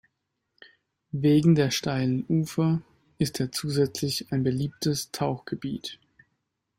[1.11, 2.81] Wegen der steilen Ufer
[3.19, 5.99] ist er zusätzlich ein beliebtes Tauchgebiet.